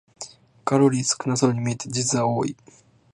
[0.65, 2.57] カロリー少なそうに見えて実は多い